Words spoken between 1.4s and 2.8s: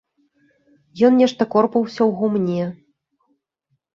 корпаўся ў гумне.